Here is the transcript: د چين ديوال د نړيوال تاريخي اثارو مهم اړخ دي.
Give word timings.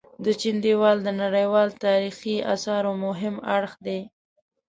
د 0.23 0.25
چين 0.41 0.55
ديوال 0.65 0.97
د 1.03 1.09
نړيوال 1.21 1.69
تاريخي 1.85 2.35
اثارو 2.53 2.91
مهم 3.05 3.35
اړخ 3.55 3.73
دي. 3.85 3.99